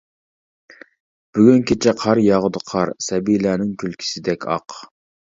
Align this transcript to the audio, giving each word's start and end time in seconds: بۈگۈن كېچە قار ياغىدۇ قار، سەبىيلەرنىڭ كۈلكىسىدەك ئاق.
بۈگۈن 1.35 1.59
كېچە 1.71 1.93
قار 2.03 2.21
ياغىدۇ 2.27 2.61
قار، 2.71 2.93
سەبىيلەرنىڭ 3.09 3.75
كۈلكىسىدەك 3.83 4.49
ئاق. 4.55 4.79